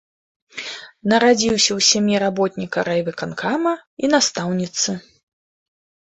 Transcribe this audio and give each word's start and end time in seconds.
Нарадзіўся 1.11 1.69
ў 1.77 1.85
сям'і 1.89 2.15
работніка 2.23 2.79
райвыканкама 2.87 3.73
і 4.07 4.09
настаўніцы. 4.15 4.91